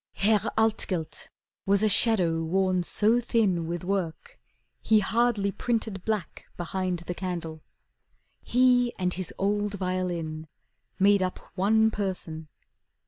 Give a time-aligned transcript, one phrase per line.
[0.13, 1.29] Herr Altgelt
[1.67, 4.39] was a shadow worn so thin With work,
[4.81, 7.61] he hardly printed black behind The candle.
[8.41, 10.47] He and his old violin
[10.97, 12.47] Made up one person.